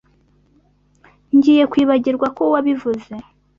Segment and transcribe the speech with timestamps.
[1.35, 3.13] Ngiye kwibagirwa ko wabivuze.